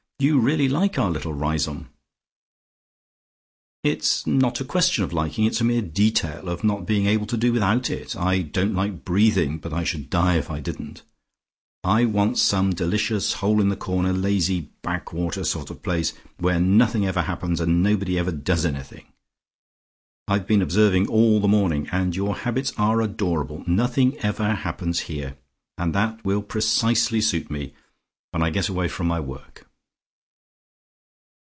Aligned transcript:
"You 0.21 0.39
really 0.39 0.69
like 0.69 0.99
our 0.99 1.09
little 1.09 1.33
Riseholme?" 1.33 1.89
"It's 3.83 4.27
not 4.27 4.61
a 4.61 4.63
question 4.63 5.03
of 5.03 5.11
liking; 5.13 5.45
it's 5.45 5.61
a 5.61 5.63
mere 5.63 5.81
detail 5.81 6.47
of 6.47 6.63
not 6.63 6.85
being 6.85 7.07
able 7.07 7.25
to 7.25 7.35
do 7.37 7.51
without 7.51 7.89
it. 7.89 8.15
I 8.15 8.43
don't 8.43 8.75
like 8.75 9.03
breathing, 9.03 9.57
but 9.57 9.73
I 9.73 9.83
should 9.83 10.11
die 10.11 10.35
if 10.37 10.51
I 10.51 10.59
didn't. 10.59 11.01
I 11.83 12.05
want 12.05 12.37
some 12.37 12.69
delicious, 12.71 13.33
hole 13.33 13.59
in 13.59 13.69
the 13.69 13.75
corner, 13.75 14.13
lazy 14.13 14.69
backwater 14.83 15.43
sort 15.43 15.71
of 15.71 15.81
place, 15.81 16.13
where 16.37 16.59
nothing 16.59 17.03
ever 17.07 17.23
happens, 17.23 17.59
and 17.59 17.81
nobody 17.81 18.19
ever 18.19 18.31
does 18.31 18.63
anything. 18.63 19.07
I've 20.27 20.45
been 20.45 20.61
observing 20.61 21.07
all 21.07 21.39
the 21.39 21.47
morning, 21.47 21.89
and 21.91 22.15
your 22.15 22.35
habits 22.35 22.73
are 22.77 23.01
adorable. 23.01 23.63
Nothing 23.65 24.15
ever 24.19 24.53
happens 24.53 24.99
here, 25.09 25.35
and 25.79 25.95
that 25.95 26.23
will 26.23 26.43
precisely 26.43 27.21
suit 27.21 27.49
me, 27.49 27.73
when 28.29 28.43
I 28.43 28.51
get 28.51 28.69
away 28.69 28.87
from 28.87 29.07
my 29.07 29.19
work." 29.19 29.65